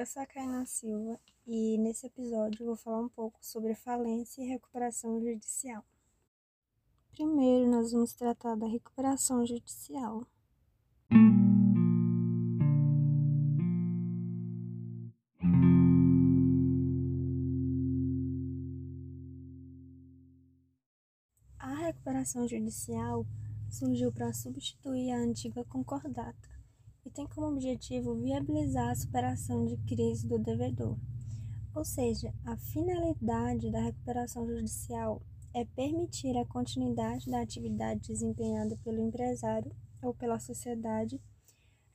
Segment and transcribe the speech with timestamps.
[0.00, 4.48] eu sou a Kaina Silva e nesse episódio vou falar um pouco sobre falência e
[4.48, 5.84] recuperação judicial.
[7.10, 10.26] Primeiro, nós vamos tratar da recuperação judicial.
[21.58, 23.26] A recuperação judicial
[23.68, 26.59] surgiu para substituir a antiga concordata
[27.04, 30.96] e tem como objetivo viabilizar a superação de crise do devedor.
[31.74, 35.22] Ou seja, a finalidade da recuperação judicial
[35.54, 41.20] é permitir a continuidade da atividade desempenhada pelo empresário ou pela sociedade,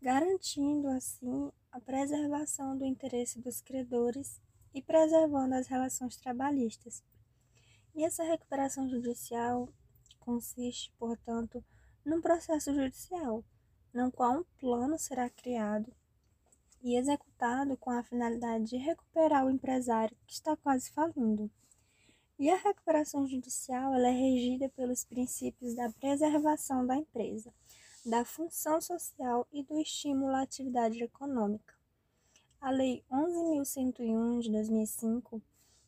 [0.00, 4.40] garantindo assim a preservação do interesse dos credores
[4.74, 7.02] e preservando as relações trabalhistas.
[7.94, 9.68] E essa recuperação judicial
[10.18, 11.62] consiste, portanto,
[12.04, 13.44] num processo judicial
[13.92, 15.92] no qual um plano será criado
[16.82, 21.50] e executado com a finalidade de recuperar o empresário que está quase falindo.
[22.38, 27.52] E a recuperação judicial é regida pelos princípios da preservação da empresa,
[28.04, 31.74] da função social e do estímulo à atividade econômica.
[32.60, 35.40] A Lei 11.101 de 2005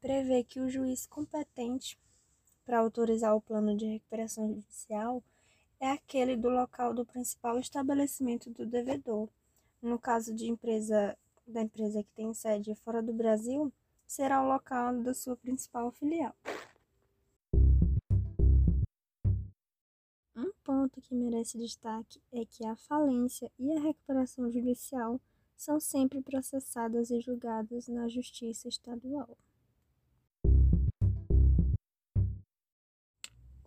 [0.00, 1.98] prevê que o juiz competente
[2.64, 5.22] para autorizar o plano de recuperação judicial
[5.80, 9.28] é aquele do local do principal estabelecimento do devedor.
[9.80, 13.72] No caso de empresa da empresa que tem sede fora do Brasil,
[14.06, 16.34] será o local da sua principal filial.
[20.36, 25.20] Um ponto que merece destaque é que a falência e a recuperação judicial
[25.56, 29.36] são sempre processadas e julgadas na Justiça Estadual.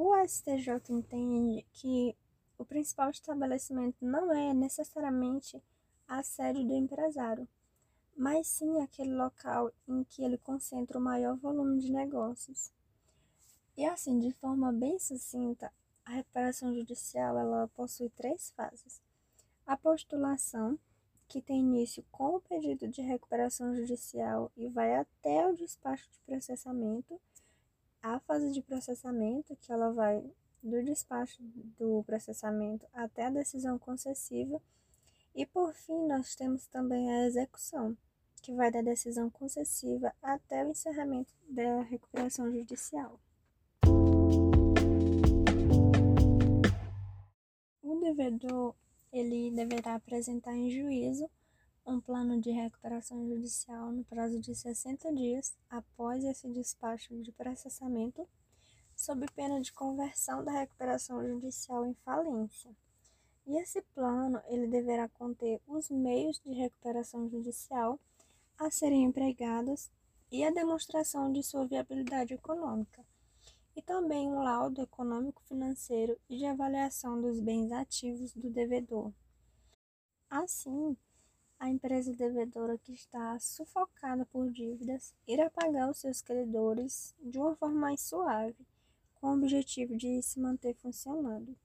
[0.00, 2.16] O STJ entende que
[2.56, 5.60] o principal estabelecimento não é necessariamente
[6.06, 7.48] a sede do empresário,
[8.16, 12.70] mas sim aquele local em que ele concentra o maior volume de negócios.
[13.76, 15.72] E assim, de forma bem sucinta,
[16.04, 19.02] a recuperação judicial ela possui três fases.
[19.66, 20.78] A postulação,
[21.26, 26.20] que tem início com o pedido de recuperação judicial e vai até o despacho de
[26.20, 27.20] processamento,
[28.02, 30.22] a fase de processamento, que ela vai
[30.62, 31.42] do despacho
[31.78, 34.60] do processamento até a decisão concessiva,
[35.34, 37.96] e por fim nós temos também a execução,
[38.42, 43.20] que vai da decisão concessiva até o encerramento da recuperação judicial.
[47.82, 48.74] O devedor
[49.12, 51.28] ele deverá apresentar em juízo
[51.88, 58.28] um plano de recuperação judicial no prazo de 60 dias após esse despacho de processamento,
[58.94, 62.70] sob pena de conversão da recuperação judicial em falência.
[63.46, 67.98] E esse plano ele deverá conter os meios de recuperação judicial
[68.58, 69.90] a serem empregados
[70.30, 73.02] e a demonstração de sua viabilidade econômica,
[73.74, 79.10] e também um laudo econômico-financeiro e de avaliação dos bens ativos do devedor.
[80.28, 80.94] Assim,
[81.60, 87.56] a empresa devedora que está sufocada por dívidas irá pagar os seus credores de uma
[87.56, 88.66] forma mais suave,
[89.16, 91.56] com o objetivo de se manter funcionando.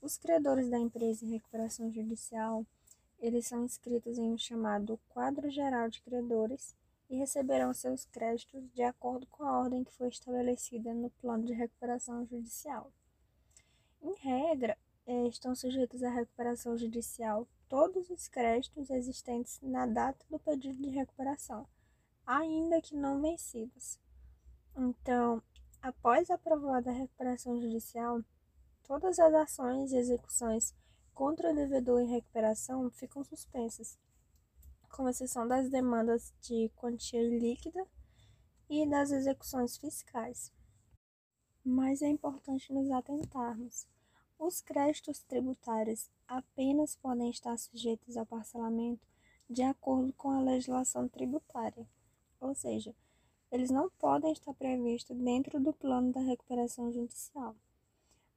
[0.00, 2.64] Os credores da empresa em recuperação judicial,
[3.18, 6.74] eles são inscritos em um chamado Quadro Geral de Credores
[7.10, 11.52] e receberão seus créditos de acordo com a ordem que foi estabelecida no plano de
[11.52, 12.90] recuperação judicial.
[14.00, 20.38] Em regra, eh, estão sujeitos à recuperação judicial todos os créditos existentes na data do
[20.38, 21.66] pedido de recuperação,
[22.26, 23.98] ainda que não vencidos.
[24.76, 25.42] Então,
[25.80, 28.22] após aprovada a recuperação judicial,
[28.82, 30.74] todas as ações e execuções
[31.14, 33.98] contra o devedor em recuperação ficam suspensas,
[34.90, 37.86] com exceção das demandas de quantia líquida
[38.68, 40.52] e das execuções fiscais.
[41.64, 43.86] Mas é importante nos atentarmos
[44.38, 49.06] os créditos tributários apenas podem estar sujeitos ao parcelamento
[49.50, 51.86] de acordo com a legislação tributária,
[52.40, 52.94] ou seja,
[53.50, 57.56] eles não podem estar previstos dentro do plano da recuperação judicial.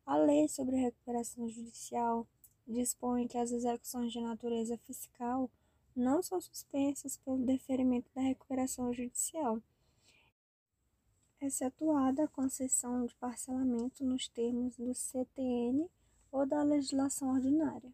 [0.06, 2.25] A lei sobre recuperação judicial
[2.68, 5.50] dispõe que as execuções de natureza fiscal
[5.96, 9.62] não são suspensas pelo deferimento da recuperação judicial,
[11.42, 15.90] excetuada a concessão de parcelamento nos termos do CTN
[16.31, 17.92] ou da legislação ordinária.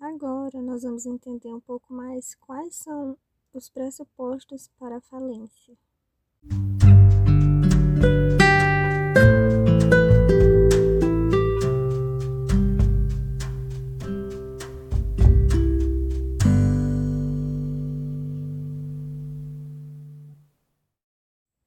[0.00, 3.16] Agora nós vamos entender um pouco mais quais são
[3.52, 5.76] os pressupostos para a falência.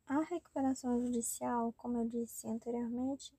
[0.05, 3.33] A recuperação judicial, como eu disse anteriormente,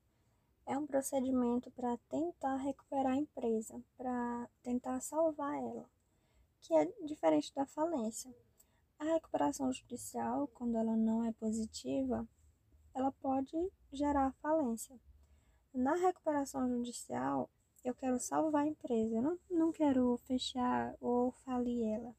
[0.69, 5.89] é um procedimento para tentar recuperar a empresa, para tentar salvar ela,
[6.61, 8.31] que é diferente da falência.
[8.99, 12.27] A recuperação judicial, quando ela não é positiva,
[12.93, 13.57] ela pode
[13.91, 14.95] gerar falência.
[15.73, 17.49] Na recuperação judicial,
[17.83, 22.15] eu quero salvar a empresa, eu não, não quero fechar ou falir ela.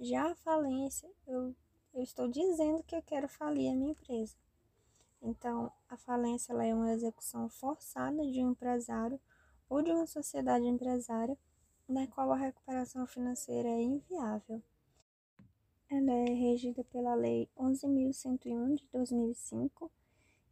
[0.00, 1.54] Já a falência, eu,
[1.94, 4.34] eu estou dizendo que eu quero falir a minha empresa.
[5.20, 9.20] Então, a falência é uma execução forçada de um empresário
[9.68, 11.36] ou de uma sociedade empresária
[11.88, 14.62] na qual a recuperação financeira é inviável.
[15.90, 19.90] Ela é regida pela Lei 11.101 de 2005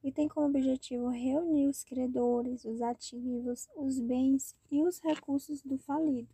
[0.02, 5.76] e tem como objetivo reunir os credores, os ativos, os bens e os recursos do
[5.76, 6.32] falido.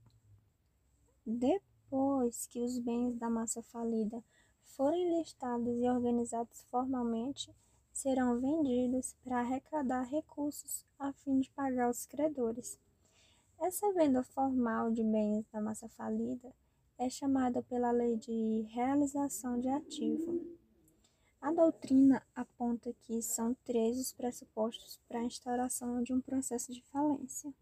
[1.26, 4.22] Depois que os bens da massa falida
[4.62, 7.52] forem listados e organizados formalmente,
[7.92, 12.78] serão vendidos para arrecadar recursos a fim de pagar os credores.
[13.60, 16.52] Essa venda formal de bens da massa falida
[16.98, 20.40] é chamada pela lei de realização de ativo.
[21.40, 26.82] A doutrina aponta que são três os pressupostos para a instauração de um processo de
[26.84, 27.52] falência.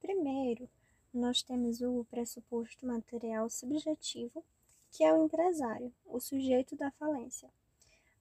[0.00, 0.68] Primeiro,
[1.14, 4.44] nós temos o pressuposto material subjetivo,
[4.96, 7.50] que é o empresário, o sujeito da falência.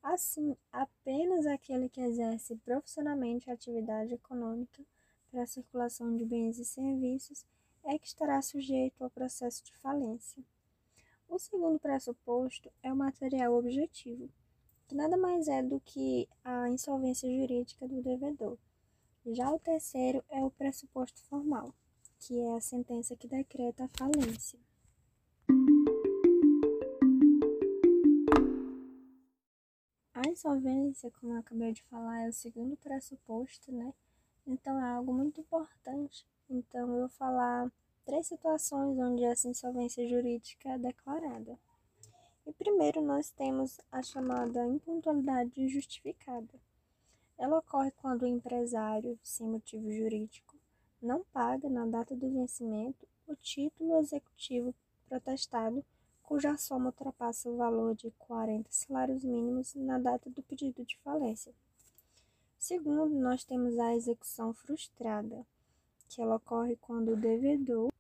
[0.04, 4.84] Assim, apenas aquele que exerce profissionalmente a atividade econômica
[5.32, 7.46] para a circulação de bens e serviços
[7.86, 10.44] é que estará sujeito ao processo de falência.
[11.30, 14.30] O segundo pressuposto é o material objetivo,
[14.86, 18.58] que nada mais é do que a insolvência jurídica do devedor.
[19.28, 21.74] Já o terceiro é o pressuposto formal,
[22.20, 24.60] que é a sentença que decreta a falência.
[30.36, 33.94] Insolvência, como eu acabei de falar, é o segundo pressuposto, né?
[34.46, 36.28] Então é algo muito importante.
[36.50, 37.72] Então eu vou falar
[38.06, 41.58] três situações onde essa insolvência jurídica é declarada.
[42.46, 46.54] E primeiro nós temos a chamada impuntualidade justificada.
[47.38, 50.56] Ela ocorre quando o empresário, sem motivo jurídico,
[51.02, 54.76] não paga na data do vencimento o título executivo
[55.08, 55.84] protestado
[56.26, 61.54] cuja soma ultrapassa o valor de 40 salários mínimos na data do pedido de falência.
[62.58, 65.46] Segundo, nós temos a execução frustrada,
[66.10, 67.92] que ela ocorre quando o devedor,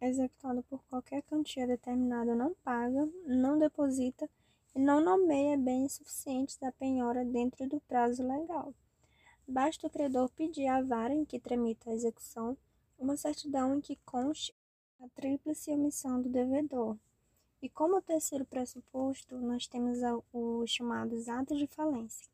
[0.00, 4.28] executado por qualquer quantia determinada, não paga, não deposita
[4.74, 8.74] e não nomeia bens suficientes da penhora dentro do prazo legal.
[9.48, 12.54] Basta o credor pedir à vara em que tramita a execução
[12.98, 14.54] uma certidão em que conste
[15.00, 16.98] a tríplice omissão do devedor,
[17.66, 19.98] e como terceiro pressuposto, nós temos
[20.32, 22.28] os chamados atos de falência,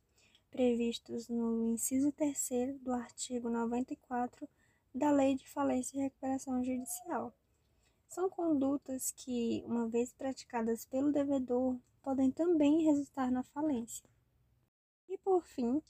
[0.50, 4.46] previstos no inciso 3 do artigo 94
[4.94, 7.32] da Lei de Falência e Recuperação Judicial.
[8.06, 14.04] São condutas que, uma vez praticadas pelo devedor, podem também resultar na falência.
[15.08, 15.80] E por fim,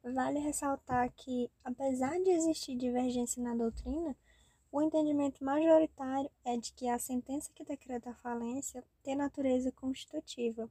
[0.00, 4.16] vale ressaltar que, apesar de existir divergência na doutrina,
[4.72, 10.68] o entendimento majoritário é de que a sentença que decreta a falência tem natureza constitutiva,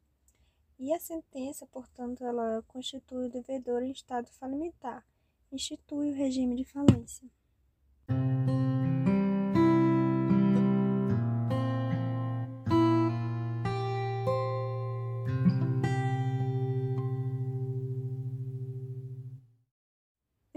[0.79, 5.05] e a sentença, portanto, ela constitui o devedor em estado falimentar,
[5.51, 7.29] institui o regime de falência.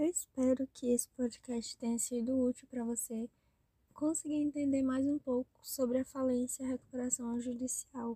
[0.05, 3.27] Eu espero que esse podcast tenha sido útil para você
[3.91, 8.15] conseguir entender mais um pouco sobre a falência e a recuperação judicial.